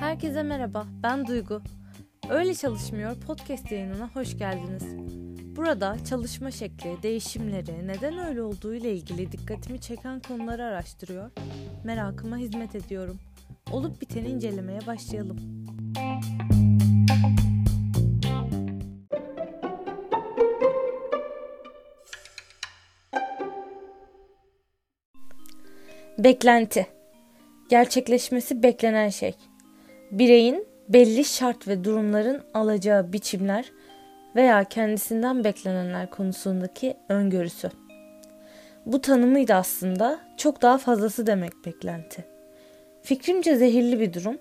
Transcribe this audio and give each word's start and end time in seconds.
Herkese 0.00 0.42
merhaba, 0.42 0.86
ben 1.02 1.26
Duygu. 1.26 1.62
Öyle 2.30 2.54
Çalışmıyor 2.54 3.20
podcast 3.20 3.72
yayınına 3.72 4.08
hoş 4.14 4.38
geldiniz. 4.38 4.84
Burada 5.56 5.96
çalışma 6.04 6.50
şekli, 6.50 7.02
değişimleri, 7.02 7.88
neden 7.88 8.18
öyle 8.18 8.42
olduğu 8.42 8.74
ile 8.74 8.92
ilgili 8.92 9.32
dikkatimi 9.32 9.80
çeken 9.80 10.20
konuları 10.20 10.64
araştırıyor, 10.64 11.30
merakıma 11.84 12.36
hizmet 12.36 12.74
ediyorum. 12.74 13.18
Olup 13.72 14.00
biteni 14.00 14.28
incelemeye 14.28 14.80
başlayalım. 14.86 15.38
Beklenti 26.24 26.86
Gerçekleşmesi 27.68 28.62
beklenen 28.62 29.08
şey. 29.08 29.34
Bireyin 30.10 30.66
belli 30.88 31.24
şart 31.24 31.68
ve 31.68 31.84
durumların 31.84 32.42
alacağı 32.54 33.12
biçimler 33.12 33.72
veya 34.36 34.64
kendisinden 34.64 35.44
beklenenler 35.44 36.10
konusundaki 36.10 36.94
öngörüsü. 37.08 37.70
Bu 38.86 39.00
tanımıydı 39.00 39.54
aslında 39.54 40.18
çok 40.36 40.62
daha 40.62 40.78
fazlası 40.78 41.26
demek 41.26 41.52
beklenti. 41.66 42.24
Fikrimce 43.02 43.56
zehirli 43.56 44.00
bir 44.00 44.12
durum. 44.12 44.38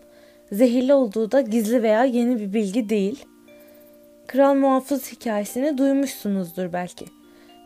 Zehirli 0.52 0.94
olduğu 0.94 1.31
da 1.31 1.41
gizli 1.41 1.84
veya 1.84 2.03
yeni 2.03 2.39
bir 2.39 2.53
bilgi 2.53 2.89
değil. 2.89 3.25
Kral 4.27 4.55
muhafız 4.55 5.11
hikayesini 5.11 5.77
duymuşsunuzdur 5.77 6.73
belki. 6.73 7.05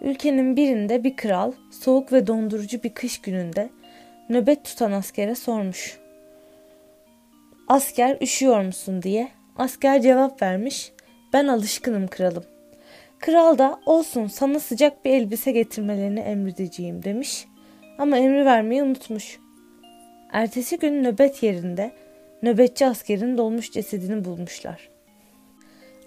Ülkenin 0.02 0.56
birinde 0.56 1.04
bir 1.04 1.16
kral 1.16 1.52
soğuk 1.72 2.12
ve 2.12 2.28
dondurucu 2.28 2.84
bir 2.84 2.94
kış 2.94 3.22
gününde 3.22 3.70
nöbet 4.30 4.64
tutan 4.66 4.92
askere 4.92 5.36
sormuş. 5.36 6.00
Asker 7.68 8.18
üşüyor 8.22 8.62
musun 8.62 9.02
diye. 9.02 9.32
Asker 9.56 10.02
cevap 10.02 10.42
vermiş. 10.42 10.92
Ben 11.34 11.48
alışkınım 11.48 12.08
kralım. 12.08 12.44
Kral 13.20 13.58
da 13.58 13.80
olsun 13.86 14.28
sana 14.28 14.59
sıcak 14.59 15.06
bir 15.06 15.09
elbise 15.09 15.52
getirmelerini 15.52 16.20
emredeceğim 16.20 17.04
demiş. 17.04 17.45
Ama 17.98 18.17
emri 18.17 18.45
vermeyi 18.45 18.84
unutmuş. 18.84 19.40
Ertesi 20.32 20.80
gün 20.80 21.04
nöbet 21.04 21.44
yerinde 21.44 21.92
nöbetçi 22.42 22.86
askerin 22.86 23.38
dolmuş 23.38 23.72
cesedini 23.72 24.26
bulmuşlar. 24.26 24.89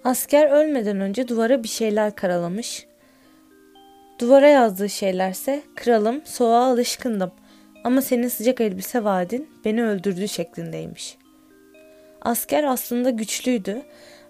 Asker 0.05 0.51
ölmeden 0.51 1.01
önce 1.01 1.29
duvara 1.29 1.63
bir 1.63 1.69
şeyler 1.69 2.15
karalamış. 2.15 2.87
Duvara 4.19 4.49
yazdığı 4.49 4.89
şeylerse 4.89 5.63
kralım 5.77 6.21
soğuğa 6.25 6.65
alışkındım 6.65 7.33
ama 7.89 8.03
senin 8.03 8.29
sıcak 8.29 8.61
elbise 8.61 9.05
vaadin 9.05 9.51
beni 9.65 9.85
öldürdü 9.85 10.29
şeklindeymiş. 10.29 11.19
Asker 12.23 12.65
aslında 12.65 13.11
güçlüydü 13.11 13.83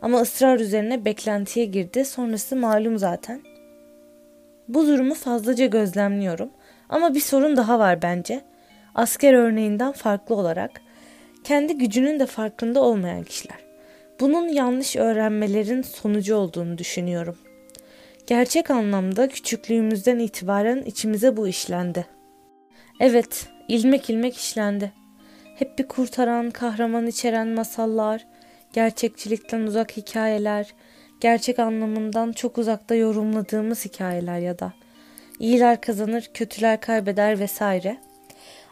ama 0.03 0.20
ısrar 0.20 0.61
üzerine 0.61 1.05
beklentiye 1.05 1.67
girdi. 1.67 2.05
Sonrası 2.05 2.56
malum 2.56 2.98
zaten. 2.98 3.41
Bu 4.69 4.86
durumu 4.86 5.14
fazlaca 5.14 5.67
gözlemliyorum 5.67 6.51
ama 6.89 7.14
bir 7.14 7.20
sorun 7.20 7.56
daha 7.56 7.79
var 7.79 8.03
bence. 8.03 8.41
Asker 8.95 9.34
örneğinden 9.34 9.92
farklı 9.92 10.34
olarak 10.34 10.81
kendi 11.45 11.79
gücünün 11.79 12.20
de 12.20 12.27
farkında 12.27 12.83
olmayan 12.83 13.23
kişiler. 13.23 13.59
Bunun 14.20 14.48
yanlış 14.48 14.97
öğrenmelerin 14.97 15.83
sonucu 15.83 16.36
olduğunu 16.36 16.79
düşünüyorum. 16.79 17.36
Gerçek 18.27 18.70
anlamda 18.70 19.29
küçüklüğümüzden 19.29 20.19
itibaren 20.19 20.83
içimize 20.83 21.36
bu 21.36 21.48
işlendi. 21.48 22.17
Evet, 23.00 23.48
ilmek 23.68 24.10
ilmek 24.10 24.36
işlendi. 24.36 24.92
Hep 25.56 25.78
bir 25.78 25.88
kurtaran, 25.88 26.50
kahraman 26.50 27.06
içeren 27.06 27.48
masallar, 27.48 28.27
gerçekçilikten 28.72 29.61
uzak 29.61 29.96
hikayeler, 29.96 30.74
gerçek 31.20 31.58
anlamından 31.58 32.33
çok 32.33 32.58
uzakta 32.58 32.95
yorumladığımız 32.95 33.84
hikayeler 33.84 34.39
ya 34.39 34.58
da 34.58 34.73
iyiler 35.39 35.80
kazanır, 35.80 36.30
kötüler 36.34 36.80
kaybeder 36.80 37.40
vesaire. 37.40 37.98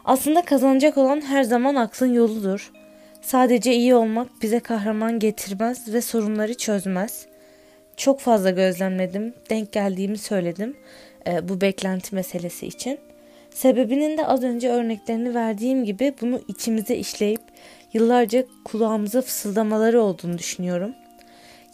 Aslında 0.05 0.41
kazanacak 0.41 0.97
olan 0.97 1.21
her 1.21 1.43
zaman 1.43 1.75
aklın 1.75 2.13
yoludur. 2.13 2.71
Sadece 3.21 3.73
iyi 3.73 3.95
olmak 3.95 4.27
bize 4.41 4.59
kahraman 4.59 5.19
getirmez 5.19 5.93
ve 5.93 6.01
sorunları 6.01 6.57
çözmez. 6.57 7.25
Çok 7.97 8.19
fazla 8.19 8.49
gözlemledim, 8.49 9.33
denk 9.49 9.71
geldiğimi 9.71 10.17
söyledim 10.17 10.77
e, 11.27 11.49
bu 11.49 11.61
beklenti 11.61 12.15
meselesi 12.15 12.67
için. 12.67 13.06
Sebebinin 13.57 14.17
de 14.17 14.27
az 14.27 14.43
önce 14.43 14.69
örneklerini 14.69 15.35
verdiğim 15.35 15.85
gibi 15.85 16.13
bunu 16.21 16.41
içimize 16.47 16.95
işleyip 16.95 17.41
yıllarca 17.93 18.43
kulağımıza 18.65 19.21
fısıldamaları 19.21 20.01
olduğunu 20.01 20.37
düşünüyorum. 20.37 20.93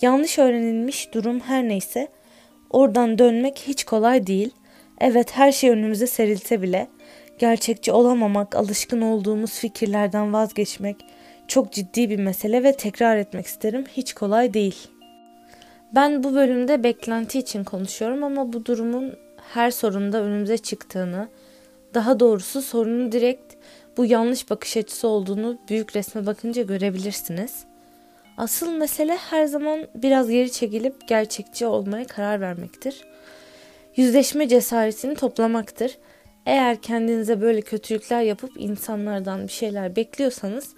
Yanlış 0.01 0.39
öğrenilmiş 0.39 1.13
durum 1.13 1.39
her 1.39 1.67
neyse 1.67 2.07
oradan 2.69 3.17
dönmek 3.19 3.63
hiç 3.67 3.83
kolay 3.83 4.27
değil. 4.27 4.49
Evet 5.01 5.31
her 5.31 5.51
şey 5.51 5.69
önümüze 5.69 6.07
serilse 6.07 6.61
bile 6.61 6.87
gerçekçi 7.39 7.91
olamamak, 7.91 8.55
alışkın 8.55 9.01
olduğumuz 9.01 9.51
fikirlerden 9.51 10.33
vazgeçmek 10.33 10.95
çok 11.47 11.71
ciddi 11.71 12.09
bir 12.09 12.19
mesele 12.19 12.63
ve 12.63 12.77
tekrar 12.77 13.17
etmek 13.17 13.45
isterim 13.45 13.85
hiç 13.97 14.13
kolay 14.13 14.53
değil. 14.53 14.87
Ben 15.95 16.23
bu 16.23 16.33
bölümde 16.33 16.83
beklenti 16.83 17.39
için 17.39 17.63
konuşuyorum 17.63 18.23
ama 18.23 18.53
bu 18.53 18.65
durumun 18.65 19.13
her 19.53 19.71
sorunda 19.71 20.21
önümüze 20.21 20.57
çıktığını, 20.57 21.27
daha 21.93 22.19
doğrusu 22.19 22.61
sorunun 22.61 23.11
direkt 23.11 23.53
bu 23.97 24.05
yanlış 24.05 24.49
bakış 24.49 24.77
açısı 24.77 25.07
olduğunu 25.07 25.57
büyük 25.69 25.95
resme 25.95 26.25
bakınca 26.25 26.61
görebilirsiniz. 26.61 27.63
Asıl 28.37 28.71
mesele 28.71 29.15
her 29.15 29.45
zaman 29.45 29.87
biraz 29.95 30.29
geri 30.29 30.51
çekilip 30.51 31.07
gerçekçi 31.07 31.65
olmaya 31.65 32.07
karar 32.07 32.41
vermektir. 32.41 33.01
Yüzleşme 33.95 34.47
cesaretini 34.47 35.15
toplamaktır. 35.15 35.97
Eğer 36.45 36.81
kendinize 36.81 37.41
böyle 37.41 37.61
kötülükler 37.61 38.21
yapıp 38.21 38.51
insanlardan 38.57 39.43
bir 39.43 39.51
şeyler 39.51 39.95
bekliyorsanız 39.95 40.73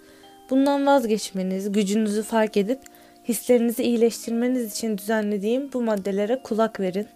bundan 0.50 0.86
vazgeçmeniz, 0.86 1.72
gücünüzü 1.72 2.22
fark 2.22 2.56
edip 2.56 2.80
hislerinizi 3.28 3.82
iyileştirmeniz 3.82 4.72
için 4.72 4.98
düzenlediğim 4.98 5.72
bu 5.72 5.82
maddelere 5.82 6.42
kulak 6.42 6.80
verin. 6.80 7.08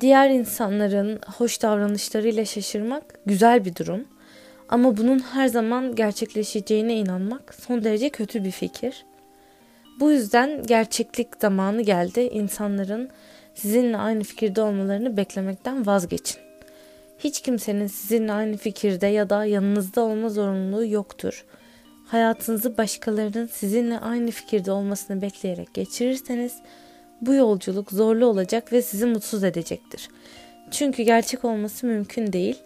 Diğer 0.00 0.30
insanların 0.30 1.20
hoş 1.36 1.62
davranışlarıyla 1.62 2.44
şaşırmak 2.44 3.04
güzel 3.26 3.64
bir 3.64 3.76
durum. 3.76 4.04
Ama 4.68 4.96
bunun 4.96 5.18
her 5.18 5.48
zaman 5.48 5.94
gerçekleşeceğine 5.94 6.94
inanmak 6.94 7.54
son 7.54 7.84
derece 7.84 8.10
kötü 8.10 8.44
bir 8.44 8.50
fikir. 8.50 9.04
Bu 10.00 10.10
yüzden 10.10 10.62
gerçeklik 10.62 11.28
zamanı 11.40 11.82
geldi. 11.82 12.20
İnsanların 12.20 13.10
sizinle 13.54 13.96
aynı 13.96 14.22
fikirde 14.22 14.62
olmalarını 14.62 15.16
beklemekten 15.16 15.86
vazgeçin. 15.86 16.40
Hiç 17.18 17.40
kimsenin 17.40 17.86
sizinle 17.86 18.32
aynı 18.32 18.56
fikirde 18.56 19.06
ya 19.06 19.30
da 19.30 19.44
yanınızda 19.44 20.00
olma 20.00 20.28
zorunluluğu 20.28 20.86
yoktur. 20.86 21.44
Hayatınızı 22.06 22.78
başkalarının 22.78 23.46
sizinle 23.46 23.98
aynı 23.98 24.30
fikirde 24.30 24.72
olmasını 24.72 25.22
bekleyerek 25.22 25.74
geçirirseniz 25.74 26.56
bu 27.20 27.34
yolculuk 27.34 27.90
zorlu 27.92 28.26
olacak 28.26 28.72
ve 28.72 28.82
sizi 28.82 29.06
mutsuz 29.06 29.44
edecektir. 29.44 30.08
Çünkü 30.70 31.02
gerçek 31.02 31.44
olması 31.44 31.86
mümkün 31.86 32.32
değil. 32.32 32.58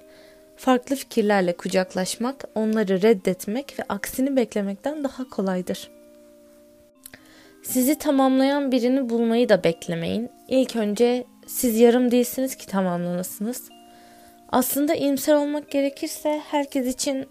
Farklı 0.57 0.97
fikirlerle 0.97 1.57
kucaklaşmak, 1.57 2.45
onları 2.55 3.03
reddetmek 3.03 3.79
ve 3.79 3.83
aksini 3.89 4.37
beklemekten 4.37 5.05
daha 5.05 5.29
kolaydır. 5.29 5.91
Sizi 7.63 7.99
tamamlayan 7.99 8.73
birini 8.73 9.11
bulmayı 9.11 9.49
da 9.49 9.65
beklemeyin. 9.65 10.31
İlk 10.49 10.77
önce 10.77 11.25
siz 11.47 11.79
yarım 11.81 12.11
değilsiniz 12.11 12.57
ki 12.57 12.67
tamamlanasınız. 12.67 13.69
Aslında 14.49 14.95
iyimser 14.95 15.35
olmak 15.35 15.71
gerekirse 15.71 16.41
herkes 16.51 16.87
için 16.87 17.27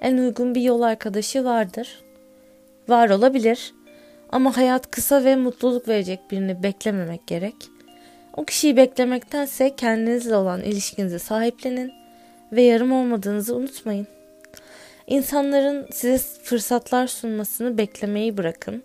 en 0.00 0.16
uygun 0.18 0.54
bir 0.54 0.62
yol 0.62 0.82
arkadaşı 0.82 1.44
vardır. 1.44 2.02
Var 2.88 3.10
olabilir. 3.10 3.74
Ama 4.32 4.56
hayat 4.56 4.90
kısa 4.90 5.24
ve 5.24 5.36
mutluluk 5.36 5.88
verecek 5.88 6.30
birini 6.30 6.62
beklememek 6.62 7.26
gerek. 7.26 7.54
O 8.36 8.44
kişiyi 8.44 8.76
beklemektense 8.76 9.76
kendinizle 9.76 10.36
olan 10.36 10.62
ilişkinizi 10.62 11.18
sahiplenin 11.18 11.92
ve 12.52 12.62
yarım 12.62 12.92
olmadığınızı 12.92 13.56
unutmayın. 13.56 14.06
İnsanların 15.06 15.86
size 15.92 16.18
fırsatlar 16.42 17.06
sunmasını 17.06 17.78
beklemeyi 17.78 18.36
bırakın. 18.36 18.82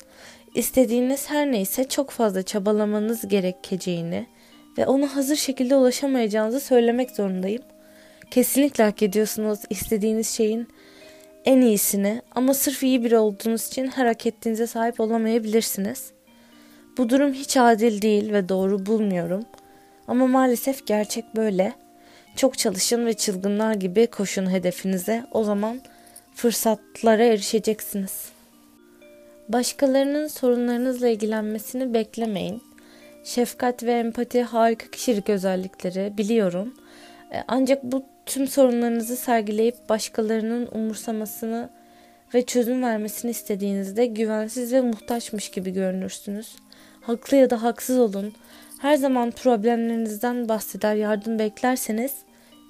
İstediğiniz 0.55 1.29
her 1.29 1.51
neyse 1.51 1.83
çok 1.83 2.09
fazla 2.09 2.43
çabalamanız 2.43 3.27
gerekeceğini 3.27 4.27
ve 4.77 4.85
ona 4.85 5.15
hazır 5.15 5.35
şekilde 5.35 5.75
ulaşamayacağınızı 5.75 6.59
söylemek 6.59 7.11
zorundayım. 7.11 7.61
Kesinlikle 8.31 8.83
hak 8.83 9.03
ediyorsunuz 9.03 9.59
istediğiniz 9.69 10.29
şeyin 10.29 10.67
en 11.45 11.61
iyisini 11.61 12.21
ama 12.35 12.53
sırf 12.53 12.83
iyi 12.83 13.03
biri 13.03 13.17
olduğunuz 13.17 13.67
için 13.67 13.87
her 13.87 14.05
hak 14.05 14.25
ettiğinize 14.25 14.67
sahip 14.67 14.99
olamayabilirsiniz. 14.99 16.11
Bu 16.97 17.09
durum 17.09 17.33
hiç 17.33 17.57
adil 17.57 18.01
değil 18.01 18.33
ve 18.33 18.49
doğru 18.49 18.85
bulmuyorum. 18.85 19.45
Ama 20.07 20.27
maalesef 20.27 20.87
gerçek 20.87 21.35
böyle. 21.35 21.73
Çok 22.35 22.57
çalışın 22.57 23.05
ve 23.05 23.13
çılgınlar 23.13 23.73
gibi 23.73 24.07
koşun 24.07 24.51
hedefinize. 24.51 25.25
O 25.31 25.43
zaman 25.43 25.81
fırsatlara 26.33 27.23
erişeceksiniz. 27.23 28.29
Başkalarının 29.49 30.27
sorunlarınızla 30.27 31.07
ilgilenmesini 31.07 31.93
beklemeyin. 31.93 32.63
Şefkat 33.23 33.83
ve 33.83 33.91
empati 33.91 34.43
harika 34.43 34.87
kişilik 34.91 35.29
özellikleri 35.29 36.17
biliyorum. 36.17 36.73
E, 37.33 37.37
ancak 37.47 37.83
bu 37.83 38.05
tüm 38.25 38.47
sorunlarınızı 38.47 39.15
sergileyip 39.15 39.89
başkalarının 39.89 40.69
umursamasını 40.71 41.69
ve 42.33 42.45
çözüm 42.45 42.83
vermesini 42.83 43.31
istediğinizde 43.31 44.05
güvensiz 44.05 44.73
ve 44.73 44.81
muhtaçmış 44.81 45.49
gibi 45.49 45.71
görünürsünüz. 45.71 46.55
Haklı 47.01 47.37
ya 47.37 47.49
da 47.49 47.63
haksız 47.63 47.99
olun. 47.99 48.33
Her 48.81 48.95
zaman 48.95 49.31
problemlerinizden 49.31 50.49
bahseder, 50.49 50.95
yardım 50.95 51.39
beklerseniz 51.39 52.13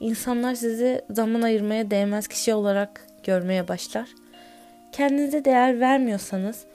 insanlar 0.02 0.56
sizi 0.56 1.02
zaman 1.10 1.42
ayırmaya 1.42 1.92
değmez 1.92 2.28
kişi 2.28 2.54
olarak 2.54 3.07
görmeye 3.24 3.68
başlar. 3.68 4.10
Kendinize 4.92 5.46
değer 5.46 5.80
vermiyorsanız 5.80 6.66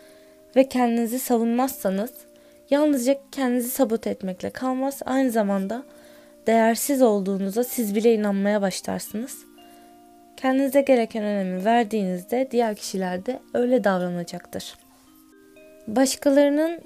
ve 0.57 0.69
kendinizi 0.69 1.19
savunmazsanız 1.19 2.11
yalnızca 2.71 3.19
kendinizi 3.33 3.71
sabote 3.71 4.11
etmekle 4.11 4.51
kalmaz. 4.51 5.01
Aynı 5.05 5.31
zamanda 5.31 5.83
değersiz 6.47 7.03
olduğunuza 7.03 7.65
siz 7.65 7.95
bile 7.95 8.15
inanmaya 8.15 8.63
başlarsınız. 8.63 9.39
Kendinize 10.37 10.81
gereken 10.81 11.25
önemi 11.25 11.65
verdiğinizde 11.65 12.49
diğer 12.51 12.75
kişiler 12.75 13.27
de 13.27 13.41
öyle 13.55 13.85
davranacaktır. 13.85 14.75
Başkalarının 15.87 16.81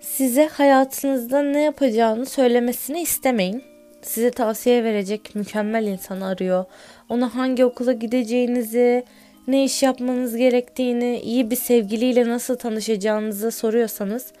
size 0.00 0.46
hayatınızda 0.46 1.42
ne 1.42 1.62
yapacağını 1.62 2.26
söylemesini 2.26 3.00
istemeyin. 3.00 3.62
Size 4.02 4.30
tavsiye 4.30 4.84
verecek 4.84 5.34
mükemmel 5.34 5.86
insanı 5.86 6.26
arıyor. 6.26 6.64
Ona 7.08 7.34
hangi 7.34 7.64
okula 7.64 7.92
gideceğinizi, 7.92 9.04
ne 9.48 9.64
iş 9.64 9.82
yapmanız 9.82 10.36
gerektiğini, 10.36 11.20
iyi 11.20 11.50
bir 11.50 11.56
sevgiliyle 11.56 12.28
nasıl 12.28 12.56
tanışacağınızı 12.56 13.50
soruyorsanız 13.50 14.32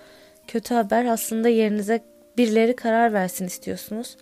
kötü 0.46 0.74
haber 0.74 1.04
aslında 1.04 1.48
yerinize 1.48 2.00
birileri 2.38 2.76
karar 2.76 3.12
versin 3.12 3.46
istiyorsunuz. 3.46 4.16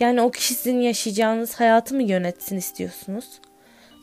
Yani 0.00 0.22
o 0.22 0.30
kişi 0.30 0.54
sizin 0.54 0.80
yaşayacağınız 0.80 1.54
hayatı 1.54 1.94
mı 1.94 2.02
yönetsin 2.02 2.56
istiyorsunuz? 2.56 3.24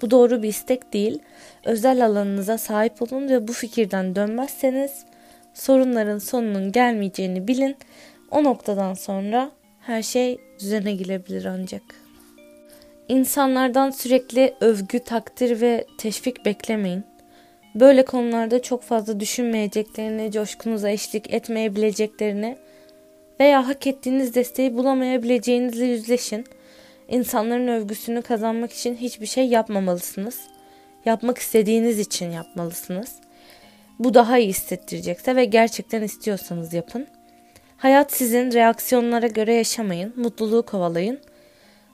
Bu 0.01 0.11
doğru 0.11 0.43
bir 0.43 0.47
istek 0.47 0.93
değil. 0.93 1.19
Özel 1.65 2.05
alanınıza 2.05 2.57
sahip 2.57 3.01
olun 3.01 3.29
ve 3.29 3.47
bu 3.47 3.53
fikirden 3.53 4.15
dönmezseniz 4.15 5.05
sorunların 5.53 6.17
sonunun 6.17 6.71
gelmeyeceğini 6.71 7.47
bilin. 7.47 7.75
O 8.31 8.43
noktadan 8.43 8.93
sonra 8.93 9.51
her 9.79 10.01
şey 10.01 10.37
düzene 10.59 10.91
girebilir 10.91 11.45
ancak. 11.45 11.81
İnsanlardan 13.07 13.89
sürekli 13.89 14.53
övgü, 14.61 14.99
takdir 14.99 15.61
ve 15.61 15.85
teşvik 15.97 16.45
beklemeyin. 16.45 17.03
Böyle 17.75 18.05
konularda 18.05 18.61
çok 18.61 18.83
fazla 18.83 19.19
düşünmeyeceklerini, 19.19 20.31
coşkunuza 20.31 20.89
eşlik 20.89 21.33
etmeyebileceklerini 21.33 22.57
veya 23.39 23.67
hak 23.67 23.87
ettiğiniz 23.87 24.35
desteği 24.35 24.77
bulamayabileceğinizle 24.77 25.85
yüzleşin. 25.85 26.45
İnsanların 27.07 27.67
övgüsünü 27.67 28.21
kazanmak 28.21 28.73
için 28.73 28.95
hiçbir 28.95 29.25
şey 29.25 29.47
yapmamalısınız. 29.47 30.39
Yapmak 31.05 31.37
istediğiniz 31.37 31.99
için 31.99 32.31
yapmalısınız. 32.31 33.15
Bu 33.99 34.13
daha 34.13 34.37
iyi 34.37 34.49
hissettirecekse 34.49 35.35
ve 35.35 35.45
gerçekten 35.45 36.01
istiyorsanız 36.01 36.73
yapın. 36.73 37.07
Hayat 37.77 38.13
sizin 38.13 38.51
reaksiyonlara 38.51 39.27
göre 39.27 39.53
yaşamayın, 39.53 40.13
mutluluğu 40.15 40.63
kovalayın. 40.63 41.19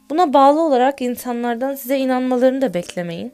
Buna 0.10 0.34
bağlı 0.34 0.62
olarak 0.62 1.02
insanlardan 1.02 1.76
size 1.76 1.98
inanmalarını 1.98 2.62
da 2.62 2.74
beklemeyin. 2.74 3.34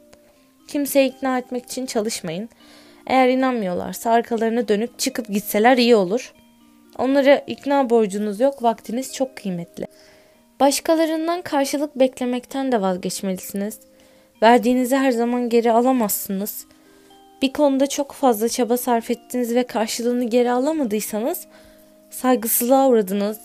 Kimseyi 0.67 1.09
ikna 1.09 1.37
etmek 1.37 1.65
için 1.65 1.85
çalışmayın. 1.85 2.49
Eğer 3.07 3.29
inanmıyorlarsa 3.29 4.11
arkalarına 4.11 4.67
dönüp 4.67 4.99
çıkıp 4.99 5.27
gitseler 5.27 5.77
iyi 5.77 5.95
olur. 5.95 6.33
Onlara 6.97 7.37
ikna 7.47 7.89
borcunuz 7.89 8.39
yok, 8.39 8.63
vaktiniz 8.63 9.13
çok 9.13 9.35
kıymetli. 9.35 9.87
Başkalarından 10.59 11.41
karşılık 11.41 11.99
beklemekten 11.99 12.71
de 12.71 12.81
vazgeçmelisiniz. 12.81 13.79
Verdiğinizi 14.41 14.95
her 14.95 15.11
zaman 15.11 15.49
geri 15.49 15.71
alamazsınız. 15.71 16.65
Bir 17.41 17.53
konuda 17.53 17.87
çok 17.87 18.11
fazla 18.11 18.49
çaba 18.49 18.77
sarf 18.77 19.11
ettiniz 19.11 19.55
ve 19.55 19.63
karşılığını 19.63 20.23
geri 20.23 20.51
alamadıysanız 20.51 21.47
saygısızlığa 22.09 22.87
uğradınız 22.89 23.39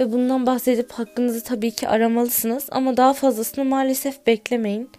ve 0.00 0.12
bundan 0.12 0.46
bahsedip 0.46 0.92
hakkınızı 0.92 1.44
tabii 1.44 1.70
ki 1.70 1.88
aramalısınız 1.88 2.66
ama 2.70 2.96
daha 2.96 3.12
fazlasını 3.12 3.64
maalesef 3.64 4.26
beklemeyin. 4.26 4.90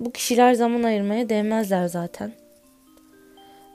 Bu 0.00 0.10
kişiler 0.12 0.54
zaman 0.54 0.82
ayırmaya 0.82 1.28
değmezler 1.28 1.86
zaten. 1.86 2.32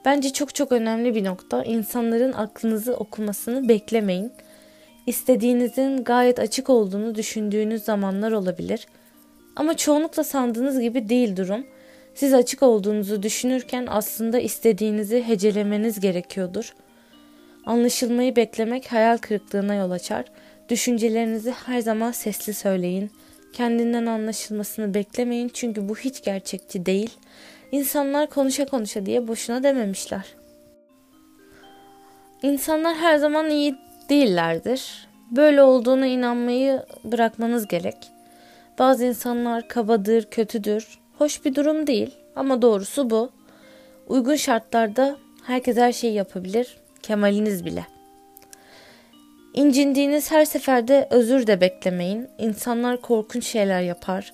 Bence 0.06 0.32
çok 0.32 0.54
çok 0.54 0.72
önemli 0.72 1.14
bir 1.14 1.24
nokta. 1.24 1.64
İnsanların 1.64 2.32
aklınızı 2.32 2.94
okumasını 2.96 3.68
beklemeyin. 3.68 4.32
İstediğinizin 5.06 6.04
gayet 6.04 6.38
açık 6.38 6.70
olduğunu 6.70 7.14
düşündüğünüz 7.14 7.84
zamanlar 7.84 8.32
olabilir. 8.32 8.86
Ama 9.56 9.76
çoğunlukla 9.76 10.24
sandığınız 10.24 10.80
gibi 10.80 11.08
değil 11.08 11.36
durum. 11.36 11.66
Siz 12.14 12.34
açık 12.34 12.62
olduğunuzu 12.62 13.22
düşünürken 13.22 13.86
aslında 13.90 14.38
istediğinizi 14.38 15.22
hecelemeniz 15.22 16.00
gerekiyordur. 16.00 16.74
Anlaşılmayı 17.64 18.36
beklemek 18.36 18.92
hayal 18.92 19.18
kırıklığına 19.18 19.74
yol 19.74 19.90
açar. 19.90 20.24
Düşüncelerinizi 20.68 21.50
her 21.50 21.80
zaman 21.80 22.12
sesli 22.12 22.54
söyleyin. 22.54 23.10
Kendinden 23.52 24.06
anlaşılmasını 24.06 24.94
beklemeyin 24.94 25.50
çünkü 25.54 25.88
bu 25.88 25.96
hiç 25.96 26.22
gerçekçi 26.22 26.86
değil. 26.86 27.10
İnsanlar 27.76 28.26
konuşa 28.26 28.66
konuşa 28.66 29.06
diye 29.06 29.28
boşuna 29.28 29.62
dememişler. 29.62 30.24
İnsanlar 32.42 32.96
her 32.96 33.16
zaman 33.16 33.50
iyi 33.50 33.74
değillerdir. 34.08 35.08
Böyle 35.30 35.62
olduğuna 35.62 36.06
inanmayı 36.06 36.82
bırakmanız 37.04 37.68
gerek. 37.68 37.96
Bazı 38.78 39.04
insanlar 39.04 39.68
kabadır, 39.68 40.24
kötüdür. 40.30 40.98
Hoş 41.18 41.44
bir 41.44 41.54
durum 41.54 41.86
değil 41.86 42.14
ama 42.36 42.62
doğrusu 42.62 43.10
bu. 43.10 43.30
Uygun 44.06 44.36
şartlarda 44.36 45.16
herkes 45.46 45.76
her 45.76 45.92
şeyi 45.92 46.14
yapabilir. 46.14 46.76
Kemaliniz 47.02 47.64
bile. 47.64 47.86
İncindiğiniz 49.54 50.30
her 50.30 50.44
seferde 50.44 51.08
özür 51.10 51.46
de 51.46 51.60
beklemeyin. 51.60 52.28
İnsanlar 52.38 53.00
korkunç 53.00 53.46
şeyler 53.46 53.82
yapar 53.82 54.32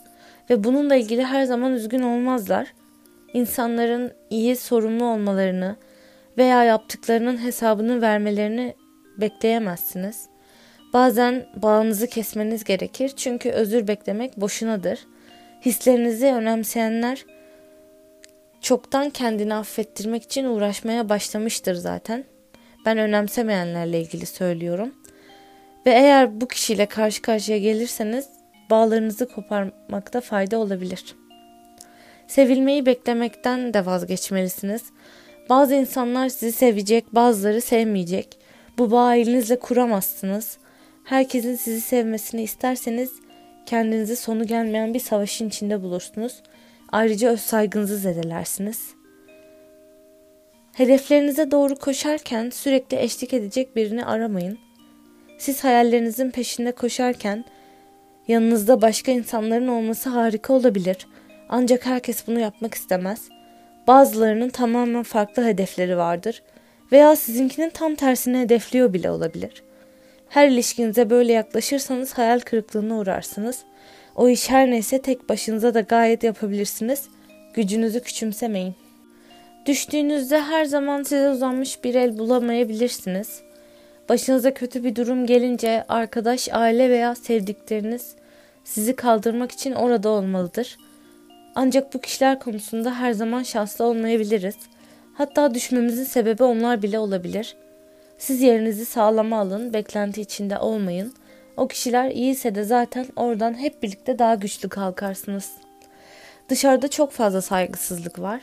ve 0.50 0.64
bununla 0.64 0.94
ilgili 0.96 1.24
her 1.24 1.44
zaman 1.44 1.72
üzgün 1.72 2.02
olmazlar. 2.02 2.72
İnsanların 3.34 4.12
iyi 4.30 4.56
sorumlu 4.56 5.04
olmalarını 5.04 5.76
veya 6.38 6.64
yaptıklarının 6.64 7.44
hesabını 7.44 8.02
vermelerini 8.02 8.74
bekleyemezsiniz. 9.18 10.26
Bazen 10.92 11.46
bağınızı 11.56 12.06
kesmeniz 12.06 12.64
gerekir 12.64 13.12
çünkü 13.16 13.50
özür 13.50 13.88
beklemek 13.88 14.36
boşunadır. 14.36 15.06
Hislerinizi 15.64 16.26
önemseyenler 16.26 17.24
çoktan 18.60 19.10
kendini 19.10 19.54
affettirmek 19.54 20.22
için 20.22 20.44
uğraşmaya 20.44 21.08
başlamıştır 21.08 21.74
zaten. 21.74 22.24
Ben 22.86 22.98
önemsemeyenlerle 22.98 24.00
ilgili 24.00 24.26
söylüyorum. 24.26 24.94
Ve 25.86 25.90
eğer 25.90 26.40
bu 26.40 26.48
kişiyle 26.48 26.86
karşı 26.86 27.22
karşıya 27.22 27.58
gelirseniz 27.58 28.28
bağlarınızı 28.70 29.28
koparmakta 29.28 30.20
fayda 30.20 30.58
olabilir. 30.58 31.21
Sevilmeyi 32.32 32.86
beklemekten 32.86 33.74
de 33.74 33.86
vazgeçmelisiniz. 33.86 34.82
Bazı 35.48 35.74
insanlar 35.74 36.28
sizi 36.28 36.52
sevecek, 36.52 37.14
bazıları 37.14 37.60
sevmeyecek. 37.60 38.38
Bu 38.78 38.90
bağı 38.90 39.16
elinizle 39.16 39.58
kuramazsınız. 39.58 40.58
Herkesin 41.04 41.54
sizi 41.54 41.80
sevmesini 41.80 42.42
isterseniz 42.42 43.12
kendinizi 43.66 44.16
sonu 44.16 44.46
gelmeyen 44.46 44.94
bir 44.94 44.98
savaşın 45.00 45.48
içinde 45.48 45.82
bulursunuz. 45.82 46.42
Ayrıca 46.92 47.28
öz 47.28 47.40
saygınızı 47.40 47.96
zedelersiniz. 47.96 48.90
Hedeflerinize 50.72 51.50
doğru 51.50 51.74
koşarken 51.74 52.50
sürekli 52.50 52.96
eşlik 52.96 53.34
edecek 53.34 53.76
birini 53.76 54.04
aramayın. 54.04 54.58
Siz 55.38 55.64
hayallerinizin 55.64 56.30
peşinde 56.30 56.72
koşarken 56.72 57.44
yanınızda 58.28 58.82
başka 58.82 59.12
insanların 59.12 59.68
olması 59.68 60.10
harika 60.10 60.52
olabilir. 60.52 61.06
Ancak 61.54 61.86
herkes 61.86 62.26
bunu 62.26 62.40
yapmak 62.40 62.74
istemez. 62.74 63.28
Bazılarının 63.86 64.48
tamamen 64.48 65.02
farklı 65.02 65.46
hedefleri 65.46 65.96
vardır 65.96 66.42
veya 66.92 67.16
sizinkinin 67.16 67.70
tam 67.70 67.94
tersini 67.94 68.38
hedefliyor 68.38 68.92
bile 68.92 69.10
olabilir. 69.10 69.62
Her 70.28 70.48
ilişkinize 70.48 71.10
böyle 71.10 71.32
yaklaşırsanız 71.32 72.12
hayal 72.12 72.40
kırıklığına 72.40 72.98
uğrarsınız. 72.98 73.58
O 74.16 74.28
iş 74.28 74.50
her 74.50 74.70
neyse 74.70 75.02
tek 75.02 75.28
başınıza 75.28 75.74
da 75.74 75.80
gayet 75.80 76.22
yapabilirsiniz. 76.22 77.08
Gücünüzü 77.54 78.00
küçümsemeyin. 78.00 78.74
Düştüğünüzde 79.66 80.40
her 80.40 80.64
zaman 80.64 81.02
size 81.02 81.30
uzanmış 81.30 81.84
bir 81.84 81.94
el 81.94 82.18
bulamayabilirsiniz. 82.18 83.40
Başınıza 84.08 84.54
kötü 84.54 84.84
bir 84.84 84.96
durum 84.96 85.26
gelince 85.26 85.84
arkadaş, 85.88 86.48
aile 86.52 86.90
veya 86.90 87.14
sevdikleriniz 87.14 88.14
sizi 88.64 88.96
kaldırmak 88.96 89.52
için 89.52 89.72
orada 89.72 90.08
olmalıdır. 90.08 90.76
Ancak 91.54 91.94
bu 91.94 92.00
kişiler 92.00 92.38
konusunda 92.38 92.94
her 92.94 93.12
zaman 93.12 93.42
şanslı 93.42 93.84
olmayabiliriz. 93.84 94.56
Hatta 95.14 95.54
düşmemizin 95.54 96.04
sebebi 96.04 96.44
onlar 96.44 96.82
bile 96.82 96.98
olabilir. 96.98 97.56
Siz 98.18 98.42
yerinizi 98.42 98.84
sağlama 98.84 99.38
alın, 99.40 99.72
beklenti 99.72 100.20
içinde 100.20 100.58
olmayın. 100.58 101.14
O 101.56 101.68
kişiler 101.68 102.10
iyiyse 102.10 102.54
de 102.54 102.64
zaten 102.64 103.06
oradan 103.16 103.58
hep 103.58 103.82
birlikte 103.82 104.18
daha 104.18 104.34
güçlü 104.34 104.68
kalkarsınız. 104.68 105.50
Dışarıda 106.48 106.88
çok 106.88 107.12
fazla 107.12 107.42
saygısızlık 107.42 108.18
var. 108.18 108.40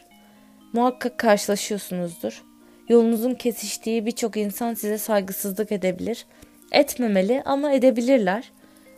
Muhakkak 0.74 1.18
karşılaşıyorsunuzdur. 1.18 2.44
Yolunuzun 2.90 3.34
kesiştiği 3.34 4.06
birçok 4.06 4.38
insan 4.38 4.74
size 4.74 4.98
saygısızlık 4.98 5.72
edebilir. 5.72 6.26
Etmemeli 6.72 7.42
ama 7.46 7.72
edebilirler. 7.72 8.52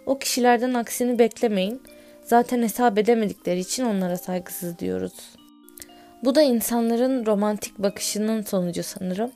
O 0.05 0.19
kişilerden 0.19 0.73
aksini 0.73 1.19
beklemeyin. 1.19 1.81
Zaten 2.31 2.61
hesap 2.61 2.97
edemedikleri 2.97 3.59
için 3.59 3.85
onlara 3.85 4.17
saygısız 4.17 4.79
diyoruz. 4.79 5.13
Bu 6.23 6.35
da 6.35 6.41
insanların 6.41 7.25
romantik 7.25 7.77
bakışının 7.79 8.41
sonucu 8.41 8.83
sanırım. 8.83 9.31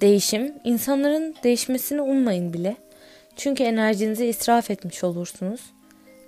Değişim, 0.00 0.54
insanların 0.64 1.34
değişmesini 1.44 2.00
ummayın 2.02 2.52
bile. 2.52 2.76
Çünkü 3.36 3.62
enerjinizi 3.62 4.26
israf 4.26 4.70
etmiş 4.70 5.04
olursunuz. 5.04 5.60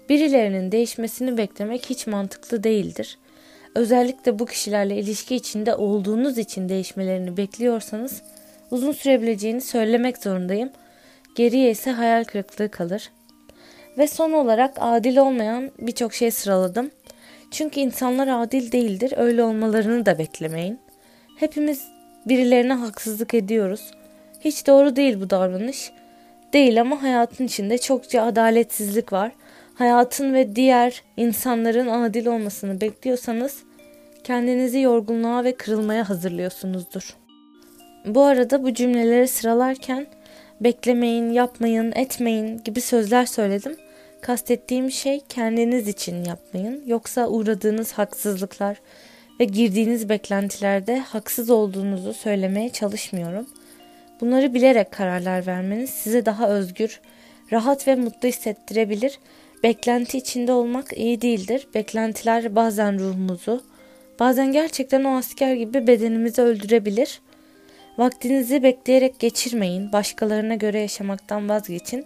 Birilerinin 0.09 0.73
değişmesini 0.73 1.37
beklemek 1.37 1.91
hiç 1.91 2.07
mantıklı 2.07 2.65
değildir. 2.65 3.19
Özellikle 3.75 4.39
bu 4.39 4.47
kişilerle 4.47 4.97
ilişki 4.97 5.37
içinde 5.37 5.75
olduğunuz 5.75 6.39
için 6.39 6.69
değişmelerini 6.69 7.37
bekliyorsanız 7.37 8.23
uzun 8.71 8.93
sürebileceğini 8.93 9.61
söylemek 9.61 10.19
zorundayım. 10.19 10.71
Geriye 11.37 11.71
ise 11.71 11.91
hayal 11.91 12.25
kırıklığı 12.25 12.71
kalır. 12.71 13.11
Ve 13.99 14.07
son 14.07 14.33
olarak 14.33 14.75
adil 14.81 15.17
olmayan 15.17 15.71
birçok 15.79 16.15
şey 16.15 16.31
sıraladım. 16.31 16.91
Çünkü 17.51 17.81
insanlar 17.81 18.29
adil 18.29 18.73
değildir. 18.73 19.15
Öyle 19.17 19.43
olmalarını 19.43 20.07
da 20.07 20.19
beklemeyin. 20.19 20.79
Hepimiz 21.37 21.89
birilerine 22.27 22.73
haksızlık 22.73 23.35
ediyoruz. 23.35 23.91
Hiç 24.41 24.67
doğru 24.67 24.97
değil 24.97 25.21
bu 25.21 25.31
davranış. 25.31 25.93
Değil 26.53 26.81
ama 26.81 27.03
hayatın 27.03 27.45
içinde 27.45 27.79
çokça 27.79 28.23
adaletsizlik 28.23 29.13
var. 29.13 29.33
Hayatın 29.75 30.35
ve 30.35 30.57
diğer 30.57 31.03
insanların 31.17 31.87
adil 31.87 32.27
olmasını 32.27 32.81
bekliyorsanız 32.81 33.63
kendinizi 34.25 34.81
yorgunluğa 34.81 35.45
ve 35.45 35.55
kırılmaya 35.55 36.09
hazırlıyorsunuzdur. 36.09 37.17
Bu 38.07 38.23
arada 38.23 38.63
bu 38.63 38.75
cümleleri 38.75 39.29
sıralarken 39.29 40.07
beklemeyin, 40.65 41.31
yapmayın, 41.31 41.93
etmeyin 41.93 42.61
gibi 42.65 42.81
sözler 42.81 43.27
söyledim. 43.27 43.77
Kastettiğim 44.21 44.91
şey 44.91 45.21
kendiniz 45.29 45.89
için 45.89 46.25
yapmayın. 46.25 46.83
Yoksa 46.87 47.29
uğradığınız 47.29 47.93
haksızlıklar 47.93 48.81
ve 49.41 49.45
girdiğiniz 49.45 50.09
beklentilerde 50.09 50.99
haksız 50.99 51.51
olduğunuzu 51.51 52.15
söylemeye 52.15 52.69
çalışmıyorum. 52.69 53.47
Bunları 54.21 54.55
bilerek 54.55 54.93
kararlar 54.93 55.47
vermeniz 55.47 55.91
size 55.91 56.27
daha 56.27 56.49
özgür, 56.49 57.01
rahat 57.53 57.89
ve 57.89 57.95
mutlu 57.95 58.29
hissettirebilir. 58.29 59.19
Beklenti 59.63 60.19
içinde 60.19 60.53
olmak 60.53 60.99
iyi 60.99 61.23
değildir. 61.23 61.69
Beklentiler 61.75 62.55
bazen 62.55 62.99
ruhumuzu, 62.99 63.63
bazen 64.21 64.53
gerçekten 64.53 65.05
o 65.05 65.17
asker 65.17 65.55
gibi 65.55 65.87
bedenimizi 65.87 66.43
öldürebilir. 66.43 67.21
Vaktinizi 67.99 68.63
bekleyerek 68.63 69.19
geçirmeyin. 69.19 69.93
Başkalarına 69.93 70.55
göre 70.55 70.81
yaşamaktan 70.81 71.49
vazgeçin. 71.49 72.05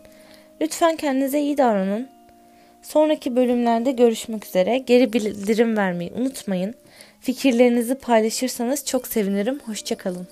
Lütfen 0.60 0.96
kendinize 0.96 1.40
iyi 1.40 1.58
davranın. 1.58 2.08
Sonraki 2.82 3.36
bölümlerde 3.36 3.92
görüşmek 3.92 4.46
üzere. 4.46 4.78
Geri 4.78 5.12
bildirim 5.12 5.76
vermeyi 5.76 6.12
unutmayın. 6.12 6.74
Fikirlerinizi 7.20 7.94
paylaşırsanız 7.94 8.84
çok 8.84 9.06
sevinirim. 9.06 9.60
Hoşçakalın. 9.66 10.26